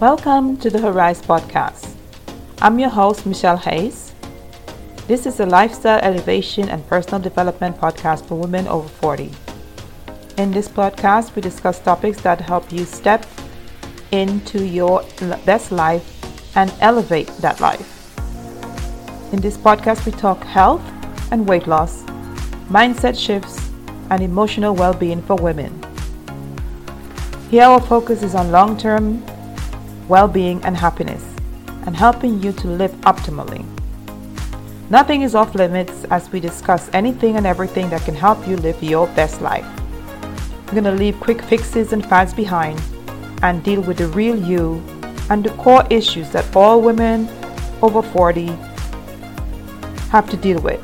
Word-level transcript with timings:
Welcome 0.00 0.56
to 0.60 0.70
the 0.70 0.78
HerRise 0.78 1.22
Podcast. 1.22 1.94
I'm 2.62 2.78
your 2.78 2.88
host, 2.88 3.26
Michelle 3.26 3.58
Hayes. 3.58 4.14
This 5.06 5.26
is 5.26 5.40
a 5.40 5.44
lifestyle 5.44 5.98
elevation 5.98 6.70
and 6.70 6.86
personal 6.86 7.20
development 7.20 7.76
podcast 7.76 8.24
for 8.24 8.36
women 8.36 8.66
over 8.66 8.88
40. 8.88 9.30
In 10.38 10.52
this 10.52 10.68
podcast, 10.68 11.36
we 11.36 11.42
discuss 11.42 11.80
topics 11.80 12.18
that 12.22 12.40
help 12.40 12.72
you 12.72 12.86
step 12.86 13.26
into 14.10 14.64
your 14.64 15.04
best 15.44 15.70
life 15.70 16.56
and 16.56 16.72
elevate 16.80 17.28
that 17.42 17.60
life. 17.60 18.16
In 19.34 19.42
this 19.42 19.58
podcast, 19.58 20.06
we 20.06 20.12
talk 20.12 20.42
health 20.44 20.82
and 21.30 21.46
weight 21.46 21.66
loss, 21.66 22.04
mindset 22.70 23.22
shifts, 23.22 23.70
and 24.08 24.22
emotional 24.22 24.74
well 24.74 24.94
being 24.94 25.20
for 25.20 25.36
women. 25.36 25.78
Here, 27.50 27.64
our 27.64 27.82
focus 27.82 28.22
is 28.22 28.34
on 28.34 28.50
long 28.50 28.78
term 28.78 29.22
well 30.10 30.26
being 30.26 30.62
and 30.64 30.76
happiness 30.76 31.24
and 31.86 31.96
helping 31.96 32.42
you 32.42 32.52
to 32.52 32.66
live 32.66 32.90
optimally. 33.12 33.64
Nothing 34.90 35.22
is 35.22 35.36
off 35.36 35.54
limits 35.54 36.02
as 36.10 36.28
we 36.32 36.40
discuss 36.40 36.90
anything 36.92 37.36
and 37.36 37.46
everything 37.46 37.88
that 37.90 38.02
can 38.02 38.16
help 38.16 38.46
you 38.48 38.56
live 38.56 38.82
your 38.82 39.06
best 39.14 39.40
life. 39.40 39.64
We're 40.66 40.82
going 40.82 40.84
to 40.84 40.92
leave 41.04 41.20
quick 41.20 41.40
fixes 41.40 41.92
and 41.92 42.04
fads 42.04 42.34
behind 42.34 42.82
and 43.42 43.62
deal 43.62 43.82
with 43.82 43.98
the 43.98 44.08
real 44.08 44.36
you 44.36 44.82
and 45.30 45.44
the 45.44 45.50
core 45.50 45.86
issues 45.90 46.28
that 46.30 46.56
all 46.56 46.82
women 46.82 47.28
over 47.80 48.02
40 48.02 48.46
have 50.10 50.28
to 50.28 50.36
deal 50.36 50.60
with 50.60 50.80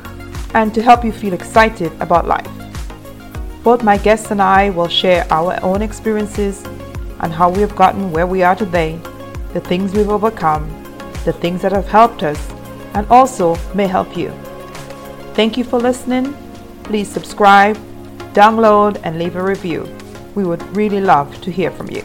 and 0.55 0.73
to 0.73 0.81
help 0.81 1.03
you 1.03 1.11
feel 1.11 1.33
excited 1.33 1.91
about 1.99 2.27
life. 2.27 2.49
Both 3.61 3.83
my 3.83 3.97
guests 3.97 4.31
and 4.31 4.41
I 4.41 4.69
will 4.69 4.87
share 4.87 5.27
our 5.29 5.59
own 5.61 5.81
experiences 5.81 6.63
and 7.19 7.33
how 7.33 7.49
we 7.49 7.59
have 7.59 7.75
gotten 7.75 8.11
where 8.11 8.25
we 8.25 8.41
are 8.41 8.55
today, 8.55 8.97
the 9.53 9.61
things 9.61 9.93
we've 9.93 10.09
overcome, 10.09 10.67
the 11.25 11.33
things 11.33 11.61
that 11.61 11.71
have 11.71 11.87
helped 11.87 12.23
us, 12.23 12.49
and 12.93 13.07
also 13.07 13.55
may 13.73 13.87
help 13.87 14.17
you. 14.17 14.29
Thank 15.33 15.57
you 15.57 15.63
for 15.63 15.79
listening. 15.79 16.35
Please 16.83 17.09
subscribe, 17.09 17.77
download, 18.33 18.99
and 19.03 19.19
leave 19.19 19.35
a 19.35 19.43
review. 19.43 19.87
We 20.35 20.43
would 20.43 20.61
really 20.75 21.01
love 21.01 21.41
to 21.41 21.51
hear 21.51 21.71
from 21.71 21.89
you. 21.89 22.03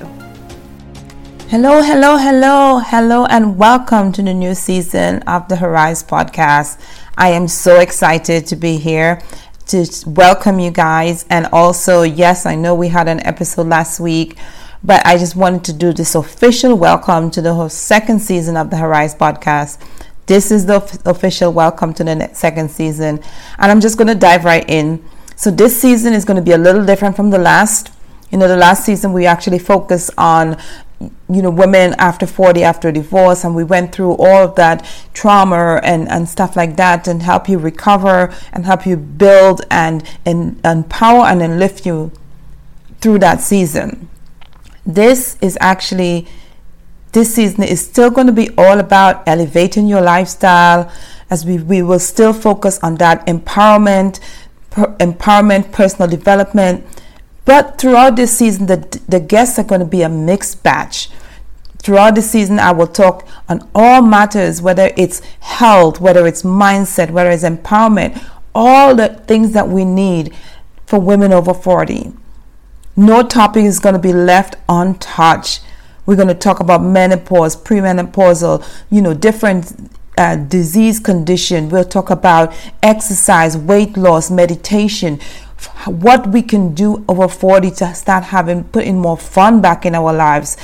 Hello, 1.49 1.83
hello, 1.83 2.17
hello, 2.17 2.79
hello, 2.79 3.27
and 3.27 3.59
welcome 3.59 4.11
to 4.13 4.23
the 4.23 4.33
new 4.33 4.55
season 4.55 5.23
of 5.25 5.49
the 5.49 5.57
HerRise 5.57 6.03
podcast. 6.03 6.81
I 7.19 7.29
am 7.31 7.47
so 7.47 7.79
excited 7.79 8.47
to 8.47 8.57
be 8.57 8.79
here 8.79 9.21
to 9.67 9.87
welcome 10.07 10.59
you 10.59 10.71
guys. 10.71 11.27
And 11.29 11.47
also, 11.53 12.03
yes, 12.03 12.47
I 12.47 12.55
know 12.55 12.75
we 12.75 12.89
had 12.89 13.09
an 13.09 13.21
episode 13.27 13.67
last 13.67 14.01
week, 14.01 14.39
but 14.85 15.05
I 15.07 15.17
just 15.17 15.37
wanted 15.37 15.65
to 15.65 15.73
do 15.73 15.93
this 15.93 16.15
official 16.15 16.77
welcome 16.77 17.31
to 17.33 17.43
the 17.43 17.69
second 17.69 18.21
season 18.21 18.57
of 18.57 18.71
the 18.71 18.77
HerRise 18.77 19.17
podcast. 19.17 19.79
This 20.27 20.51
is 20.51 20.67
the 20.67 20.77
official 21.05 21.53
welcome 21.53 21.95
to 21.95 22.05
the 22.05 22.31
second 22.33 22.71
season. 22.71 23.21
And 23.59 23.71
I'm 23.71 23.81
just 23.81 23.97
going 23.97 24.09
to 24.09 24.15
dive 24.15 24.45
right 24.45 24.69
in. 24.69 25.05
So, 25.37 25.51
this 25.51 25.81
season 25.81 26.13
is 26.13 26.25
going 26.25 26.37
to 26.37 26.43
be 26.43 26.53
a 26.53 26.59
little 26.59 26.85
different 26.85 27.17
from 27.17 27.31
the 27.31 27.39
last. 27.39 27.93
You 28.31 28.39
know, 28.39 28.49
the 28.49 28.57
last 28.57 28.85
season 28.85 29.13
we 29.13 29.27
actually 29.27 29.59
focused 29.59 30.11
on 30.17 30.57
you 31.29 31.43
know 31.43 31.51
women 31.51 31.95
after 31.99 32.27
40 32.27 32.63
after 32.63 32.93
divorce 32.93 33.43
and 33.43 33.57
we 33.57 33.65
went 33.65 33.93
through 33.93 34.13
all 34.13 34.45
of 34.45 34.55
that 34.55 34.89
trauma 35.13 35.81
and 35.83 36.09
and 36.09 36.29
stuff 36.29 36.55
like 36.55 36.77
that 36.77 37.09
and 37.09 37.25
help 37.25 37.49
you 37.49 37.59
recover 37.59 38.33
and 38.53 38.65
help 38.65 38.87
you 38.87 38.97
build 38.97 39.63
and, 39.69 40.09
and 40.25 40.65
empower 40.65 41.25
and 41.25 41.43
enlift 41.43 41.85
you 41.85 42.13
through 43.01 43.19
that 43.19 43.41
season 43.41 44.09
this 44.85 45.37
is 45.41 45.57
actually 45.61 46.27
this 47.13 47.35
season 47.35 47.63
is 47.63 47.85
still 47.85 48.11
going 48.11 48.27
to 48.27 48.33
be 48.33 48.49
all 48.57 48.79
about 48.81 49.23
elevating 49.29 49.87
your 49.87 50.01
lifestyle 50.01 50.91
as 51.29 51.45
we, 51.45 51.59
we 51.59 51.83
will 51.83 51.99
still 51.99 52.33
focus 52.33 52.79
on 52.83 52.95
that 52.97 53.27
empowerment 53.27 54.19
per, 54.71 54.87
empowerment 54.97 55.71
personal 55.73 56.09
development 56.09 56.85
but 57.45 57.79
throughout 57.79 58.17
this 58.17 58.37
season, 58.37 58.67
the, 58.67 59.01
the 59.09 59.21
guests 59.21 59.59
are 59.59 59.65
going 59.65 59.81
to 59.81 59.87
be 59.87 60.03
a 60.03 60.09
mixed 60.09 60.63
batch. 60.63 61.09
Throughout 61.79 62.15
the 62.15 62.23
season, 62.23 62.61
I 62.61 62.71
will 62.71 62.87
talk 62.87 63.27
on 63.49 63.69
all 63.75 64.03
matters, 64.03 64.63
whether 64.63 64.93
it's 64.97 65.21
health, 65.41 66.01
whether 66.01 66.27
it's 66.27 66.43
mindset, 66.43 67.11
whether 67.11 67.31
it's 67.31 67.43
empowerment, 67.43 68.23
all 68.55 68.95
the 68.95 69.09
things 69.09 69.53
that 69.53 69.69
we 69.69 69.85
need 69.85 70.33
for 70.87 71.01
women 71.01 71.33
over 71.33 71.53
40. 71.53 72.13
No 72.97 73.23
topic 73.23 73.65
is 73.65 73.79
going 73.79 73.95
to 73.95 73.99
be 74.01 74.13
left 74.13 74.57
untouched. 74.69 75.63
We're 76.05 76.17
going 76.17 76.29
to 76.29 76.35
talk 76.35 76.61
about 76.61 76.83
menopause, 76.83 77.57
premenopausal, 77.57 78.67
you 78.91 79.01
know, 79.01 79.15
different 79.15 79.91
uh, 80.19 80.37
disease 80.37 81.01
condition. 81.01 81.69
We'll 81.69 81.85
talk 81.85 82.11
about 82.11 82.53
exercise, 82.83 83.57
weight 83.57 83.97
loss, 83.97 84.31
meditation 84.31 85.21
what 85.87 86.27
we 86.29 86.43
can 86.43 86.75
do 86.75 87.05
over 87.09 87.29
40 87.29 87.71
to 87.71 87.95
start 87.95 88.25
having 88.25 88.65
putting 88.65 88.99
more 88.99 89.17
fun 89.17 89.61
back 89.61 89.87
in 89.87 89.95
our 89.95 90.13
lives 90.13 90.57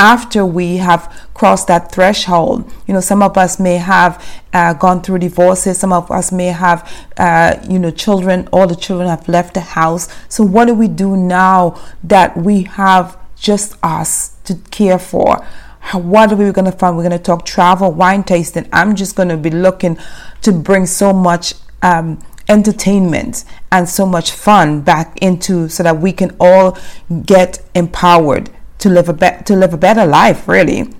after 0.00 0.46
we 0.46 0.78
have 0.78 1.28
crossed 1.34 1.68
that 1.68 1.92
threshold. 1.92 2.64
You 2.86 2.94
know, 2.94 3.00
some 3.00 3.22
of 3.22 3.36
us 3.36 3.60
may 3.60 3.76
have 3.76 4.24
uh, 4.54 4.72
gone 4.72 5.02
through 5.02 5.18
divorces, 5.18 5.78
some 5.78 5.92
of 5.92 6.10
us 6.10 6.32
may 6.32 6.46
have, 6.46 6.90
uh, 7.18 7.56
you 7.68 7.78
know, 7.78 7.90
children, 7.90 8.48
all 8.50 8.66
the 8.66 8.74
children 8.74 9.10
have 9.10 9.28
left 9.28 9.52
the 9.52 9.60
house. 9.60 10.08
So, 10.30 10.42
what 10.42 10.64
do 10.64 10.74
we 10.74 10.88
do 10.88 11.16
now 11.16 11.78
that 12.02 12.34
we 12.34 12.62
have 12.62 13.18
just 13.36 13.76
us 13.82 14.36
to 14.44 14.54
care 14.70 14.98
for? 14.98 15.46
What 15.92 16.32
are 16.32 16.36
we 16.36 16.50
going 16.50 16.70
to 16.70 16.72
find? 16.72 16.96
We're 16.96 17.08
going 17.08 17.18
to 17.18 17.24
talk 17.24 17.44
travel, 17.44 17.92
wine 17.92 18.22
tasting. 18.24 18.68
I'm 18.72 18.96
just 18.96 19.16
going 19.16 19.28
to 19.28 19.36
be 19.36 19.50
looking 19.50 19.98
to 20.42 20.52
bring 20.52 20.86
so 20.86 21.12
much. 21.12 21.54
Um, 21.82 22.22
entertainment 22.48 23.44
and 23.70 23.88
so 23.88 24.04
much 24.04 24.32
fun 24.32 24.80
back 24.80 25.16
into 25.22 25.68
so 25.68 25.84
that 25.84 26.00
we 26.00 26.12
can 26.12 26.36
all 26.40 26.76
get 27.24 27.60
empowered 27.76 28.50
to 28.80 28.88
live 28.88 29.08
a 29.08 29.12
be- 29.12 29.42
to 29.44 29.54
live 29.56 29.72
a 29.72 29.76
better 29.76 30.06
life 30.06 30.48
really. 30.48 30.92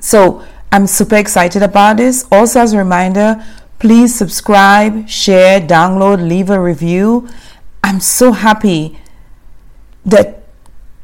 So 0.00 0.44
i'm 0.72 0.86
super 0.86 1.16
excited 1.16 1.62
about 1.62 1.98
this. 1.98 2.26
Also 2.30 2.60
as 2.60 2.72
a 2.72 2.78
reminder 2.78 3.44
please 3.78 4.14
subscribe 4.14 5.08
share 5.08 5.60
download 5.60 6.26
leave 6.26 6.50
a 6.50 6.60
review. 6.60 7.28
I'm 7.84 8.00
so 8.00 8.32
happy 8.32 8.98
that 10.04 10.42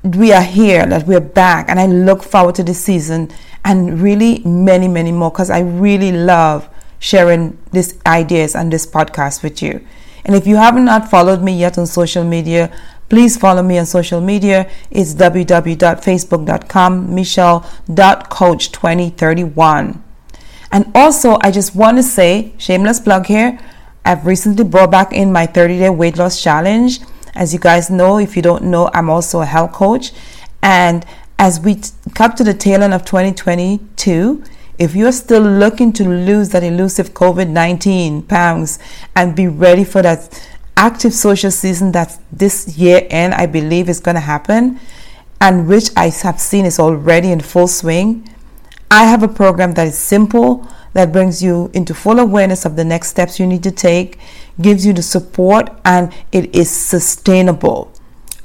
we 0.02 0.32
are 0.32 0.42
here 0.42 0.84
that 0.86 1.06
we're 1.06 1.20
back 1.20 1.68
and 1.68 1.78
i 1.78 1.86
look 1.86 2.24
forward 2.24 2.56
to 2.56 2.64
this 2.64 2.82
season 2.82 3.30
and 3.64 4.02
really 4.02 4.40
many 4.44 4.88
many 4.88 5.12
more 5.12 5.30
because 5.30 5.48
i 5.48 5.60
really 5.60 6.10
love 6.10 6.68
sharing 7.02 7.58
these 7.72 7.98
ideas 8.06 8.54
and 8.54 8.72
this 8.72 8.86
podcast 8.86 9.42
with 9.42 9.60
you. 9.60 9.84
And 10.24 10.36
if 10.36 10.46
you 10.46 10.54
have 10.54 10.76
not 10.76 11.10
followed 11.10 11.42
me 11.42 11.52
yet 11.52 11.76
on 11.76 11.86
social 11.86 12.22
media, 12.22 12.72
please 13.12 13.36
follow 13.36 13.62
me 13.62 13.78
on 13.78 13.84
social 13.84 14.22
media. 14.22 14.70
It's 14.90 15.12
www.facebook.com, 15.12 17.14
michelle.coach2031. 17.14 20.00
And 20.72 20.90
also, 20.94 21.36
I 21.42 21.50
just 21.50 21.76
want 21.76 21.98
to 21.98 22.02
say, 22.02 22.54
shameless 22.56 23.00
plug 23.00 23.26
here, 23.26 23.58
I've 24.02 24.24
recently 24.24 24.64
brought 24.64 24.90
back 24.90 25.12
in 25.12 25.30
my 25.30 25.44
30 25.44 25.80
day 25.80 25.90
weight 25.90 26.16
loss 26.16 26.42
challenge. 26.42 27.00
As 27.34 27.52
you 27.52 27.60
guys 27.60 27.90
know, 27.90 28.16
if 28.16 28.34
you 28.34 28.40
don't 28.40 28.64
know, 28.64 28.88
I'm 28.94 29.10
also 29.10 29.42
a 29.42 29.46
health 29.46 29.72
coach. 29.72 30.12
And 30.62 31.04
as 31.38 31.60
we 31.60 31.82
come 32.14 32.32
to 32.32 32.42
the 32.42 32.54
tail 32.54 32.82
end 32.82 32.94
of 32.94 33.04
2022, 33.04 34.42
if 34.78 34.94
you're 34.94 35.12
still 35.12 35.42
looking 35.42 35.92
to 35.92 36.08
lose 36.08 36.48
that 36.48 36.62
elusive 36.62 37.12
COVID 37.12 37.50
19 37.50 38.22
pounds 38.22 38.78
and 39.14 39.36
be 39.36 39.48
ready 39.48 39.84
for 39.84 40.00
that 40.00 40.48
active 40.82 41.14
social 41.14 41.52
season 41.52 41.92
that 41.92 42.18
this 42.32 42.76
year 42.76 43.06
end, 43.08 43.34
I 43.34 43.46
believe 43.46 43.88
is 43.88 44.00
going 44.00 44.16
to 44.16 44.20
happen, 44.34 44.80
and 45.40 45.68
which 45.68 45.90
I 45.96 46.08
have 46.08 46.40
seen 46.40 46.64
is 46.66 46.80
already 46.80 47.30
in 47.30 47.38
full 47.38 47.68
swing, 47.68 48.28
I 48.90 49.04
have 49.04 49.22
a 49.22 49.28
program 49.28 49.74
that 49.74 49.86
is 49.86 49.96
simple, 49.96 50.66
that 50.92 51.12
brings 51.12 51.40
you 51.40 51.70
into 51.72 51.94
full 51.94 52.18
awareness 52.18 52.64
of 52.64 52.74
the 52.74 52.84
next 52.84 53.08
steps 53.10 53.38
you 53.38 53.46
need 53.46 53.62
to 53.62 53.70
take, 53.70 54.18
gives 54.60 54.84
you 54.84 54.92
the 54.92 55.02
support, 55.02 55.70
and 55.84 56.12
it 56.32 56.52
is 56.52 56.68
sustainable. 56.68 57.92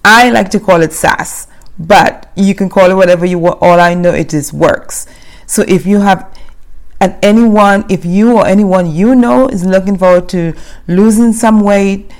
I 0.05 0.29
like 0.29 0.51
to 0.51 0.59
call 0.59 0.83
it 0.83 0.93
SAS, 0.93 1.47
but 1.79 2.31
you 2.35 2.53
can 2.53 2.69
call 2.69 2.91
it 2.91 2.93
whatever 2.93 3.25
you 3.25 3.39
want. 3.39 3.57
All 3.61 3.79
I 3.79 3.95
know 3.95 4.13
it 4.13 4.31
is 4.33 4.53
works. 4.53 5.07
So 5.47 5.63
if 5.67 5.87
you 5.87 6.01
have 6.01 6.31
and 6.99 7.15
anyone, 7.21 7.85
if 7.89 8.05
you 8.05 8.37
or 8.37 8.47
anyone 8.47 8.91
you 8.91 9.13
know 9.15 9.47
is 9.47 9.63
looking 9.65 9.97
forward 9.97 10.29
to 10.29 10.53
losing 10.87 11.31
some 11.33 11.61
weight, 11.61 12.11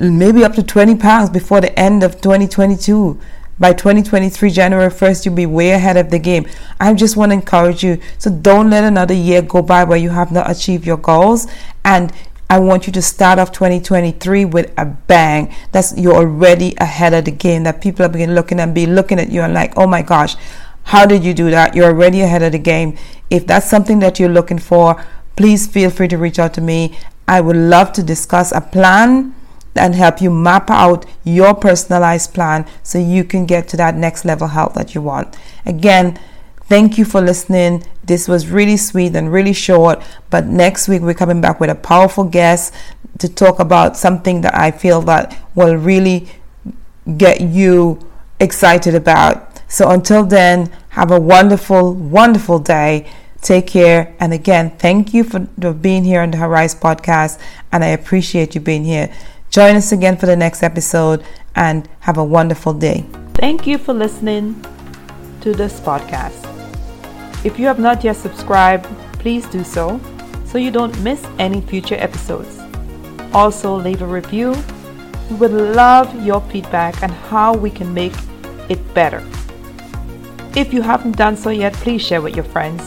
maybe 0.00 0.44
up 0.44 0.54
to 0.54 0.62
20 0.62 0.96
pounds 0.96 1.30
before 1.30 1.60
the 1.60 1.78
end 1.78 2.02
of 2.02 2.20
2022, 2.20 3.20
by 3.58 3.74
2023 3.74 4.50
January 4.50 4.90
1st 4.90 5.26
you'll 5.26 5.34
be 5.34 5.44
way 5.44 5.70
ahead 5.72 5.98
of 5.98 6.10
the 6.10 6.18
game. 6.18 6.46
I 6.80 6.94
just 6.94 7.16
want 7.16 7.30
to 7.30 7.34
encourage 7.34 7.84
you 7.84 8.00
so 8.16 8.30
don't 8.30 8.70
let 8.70 8.84
another 8.84 9.12
year 9.12 9.42
go 9.42 9.60
by 9.60 9.84
where 9.84 9.98
you 9.98 10.08
have 10.08 10.32
not 10.32 10.50
achieved 10.50 10.86
your 10.86 10.96
goals 10.96 11.46
and 11.84 12.10
I 12.48 12.58
want 12.58 12.86
you 12.86 12.92
to 12.94 13.02
start 13.02 13.38
off 13.38 13.52
2023 13.52 14.46
with 14.46 14.72
a 14.78 14.86
bang. 14.86 15.54
That's 15.72 15.96
you're 15.96 16.16
already 16.16 16.74
ahead 16.78 17.14
of 17.14 17.26
the 17.26 17.30
game. 17.30 17.62
That 17.62 17.80
people 17.80 18.04
are 18.04 18.08
beginning 18.08 18.34
looking 18.34 18.58
and 18.58 18.74
be 18.74 18.86
looking 18.86 19.20
at 19.20 19.30
you 19.30 19.42
and 19.42 19.54
like, 19.54 19.74
oh 19.76 19.86
my 19.86 20.02
gosh, 20.02 20.34
How 20.84 21.06
did 21.06 21.22
you 21.22 21.34
do 21.34 21.50
that? 21.50 21.76
You're 21.76 21.86
already 21.86 22.22
ahead 22.22 22.42
of 22.42 22.52
the 22.52 22.58
game. 22.58 22.96
If 23.28 23.46
that's 23.46 23.70
something 23.70 24.00
that 24.00 24.18
you're 24.18 24.28
looking 24.28 24.58
for, 24.58 25.04
please 25.36 25.66
feel 25.66 25.90
free 25.90 26.08
to 26.08 26.18
reach 26.18 26.38
out 26.38 26.54
to 26.54 26.60
me. 26.60 26.98
I 27.28 27.40
would 27.40 27.56
love 27.56 27.92
to 27.92 28.02
discuss 28.02 28.50
a 28.50 28.60
plan 28.60 29.34
and 29.74 29.94
help 29.94 30.20
you 30.20 30.30
map 30.30 30.70
out 30.70 31.06
your 31.24 31.54
personalized 31.54 32.34
plan 32.34 32.66
so 32.82 32.98
you 32.98 33.24
can 33.24 33.46
get 33.46 33.68
to 33.68 33.76
that 33.76 33.94
next 33.94 34.24
level 34.24 34.48
health 34.48 34.74
that 34.74 34.94
you 34.94 35.02
want. 35.02 35.36
Again, 35.64 36.18
thank 36.64 36.98
you 36.98 37.04
for 37.04 37.20
listening. 37.20 37.84
This 38.04 38.26
was 38.26 38.48
really 38.48 38.76
sweet 38.76 39.14
and 39.14 39.32
really 39.32 39.52
short, 39.52 40.02
but 40.30 40.46
next 40.46 40.88
week 40.88 41.02
we're 41.02 41.14
coming 41.14 41.40
back 41.40 41.60
with 41.60 41.70
a 41.70 41.74
powerful 41.74 42.24
guest 42.24 42.74
to 43.18 43.28
talk 43.28 43.60
about 43.60 43.96
something 43.96 44.40
that 44.40 44.56
I 44.56 44.70
feel 44.70 45.00
that 45.02 45.36
will 45.54 45.76
really 45.76 46.28
get 47.16 47.40
you 47.40 47.98
excited 48.40 48.94
about. 48.94 49.60
So 49.68 49.90
until 49.90 50.24
then, 50.24 50.70
have 50.90 51.10
a 51.10 51.20
wonderful, 51.20 51.94
wonderful 51.94 52.58
day. 52.58 53.08
Take 53.40 53.68
care. 53.68 54.14
And 54.18 54.32
again, 54.32 54.76
thank 54.78 55.14
you 55.14 55.22
for, 55.22 55.40
being 55.72 56.04
here 56.04 56.20
on 56.22 56.32
the 56.32 56.38
HerRise 56.38 56.78
podcast. 56.78 57.38
And 57.70 57.84
I 57.84 57.88
appreciate 57.88 58.54
you 58.54 58.60
being 58.60 58.84
here. 58.84 59.12
Join 59.50 59.74
us 59.74 59.90
again 59.90 60.16
for 60.16 60.26
the 60.26 60.36
next 60.36 60.62
episode 60.62 61.24
and 61.56 61.88
have 62.00 62.18
a 62.18 62.24
wonderful 62.24 62.72
day. 62.72 63.04
Thank 63.34 63.66
you 63.66 63.78
for 63.78 63.92
listening 63.92 64.64
to 65.40 65.52
this 65.52 65.80
podcast. 65.80 66.46
If 67.44 67.58
you 67.58 67.66
have 67.66 67.80
not 67.80 68.04
yet 68.04 68.14
subscribed, 68.14 68.86
please 69.18 69.44
do 69.46 69.64
so 69.64 70.00
so 70.46 70.56
you 70.56 70.70
don't 70.70 70.96
miss 71.00 71.26
any 71.40 71.60
future 71.62 71.96
episodes. 71.96 72.60
Also, 73.34 73.74
leave 73.74 74.02
a 74.02 74.06
review. 74.06 74.54
We 75.30 75.36
would 75.36 75.52
love 75.52 76.14
your 76.24 76.40
feedback 76.42 77.02
and 77.02 77.10
how 77.10 77.52
we 77.52 77.70
can 77.70 77.92
make 77.92 78.14
it 78.68 78.78
better. 78.94 79.20
If 80.54 80.72
you 80.72 80.80
haven't 80.80 81.16
done 81.16 81.36
so 81.36 81.50
yet, 81.50 81.72
please 81.72 82.02
share 82.02 82.22
with 82.22 82.36
your 82.36 82.44
friends. 82.44 82.82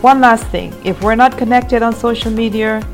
One 0.00 0.20
last 0.20 0.46
thing 0.46 0.72
if 0.84 1.02
we're 1.02 1.16
not 1.16 1.36
connected 1.36 1.82
on 1.82 1.92
social 1.92 2.30
media, 2.30 2.86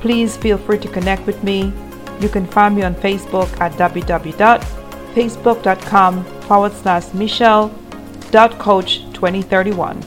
please 0.00 0.36
feel 0.36 0.58
free 0.58 0.78
to 0.78 0.88
connect 0.88 1.26
with 1.26 1.42
me. 1.42 1.72
You 2.20 2.28
can 2.28 2.46
find 2.46 2.76
me 2.76 2.82
on 2.82 2.94
Facebook 2.94 3.48
at 3.60 3.72
www.facebook.com 3.72 6.24
forward 6.42 6.72
slash 6.72 7.14
Michelle.coach2031. 7.14 10.04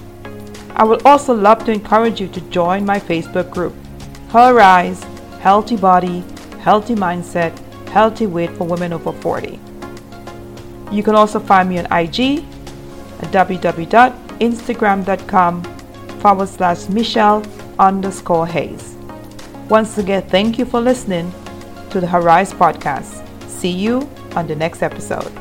I 0.73 0.83
would 0.83 1.05
also 1.05 1.33
love 1.33 1.65
to 1.65 1.71
encourage 1.71 2.21
you 2.21 2.27
to 2.29 2.39
join 2.49 2.85
my 2.85 2.99
Facebook 2.99 3.51
group, 3.51 3.75
Her 4.29 4.53
Rise 4.53 5.03
Healthy 5.41 5.75
Body, 5.77 6.23
Healthy 6.59 6.95
Mindset, 6.95 7.57
Healthy 7.89 8.27
Weight 8.27 8.51
for 8.51 8.67
Women 8.67 8.93
Over 8.93 9.11
40. 9.11 9.59
You 10.91 11.03
can 11.03 11.15
also 11.15 11.39
find 11.39 11.67
me 11.67 11.79
on 11.79 11.85
IG 11.85 12.45
at 13.21 13.31
www.instagram.com 13.31 15.63
forward 16.19 16.49
slash 16.49 16.87
Michelle 16.89 17.43
underscore 17.79 18.45
Hayes. 18.45 18.95
Once 19.69 19.97
again, 19.97 20.21
thank 20.27 20.57
you 20.57 20.65
for 20.65 20.81
listening 20.81 21.31
to 21.89 21.99
the 21.99 22.07
HerRise 22.07 22.53
Podcast. 22.53 23.25
See 23.47 23.71
you 23.71 24.09
on 24.35 24.47
the 24.47 24.55
next 24.55 24.81
episode. 24.81 25.31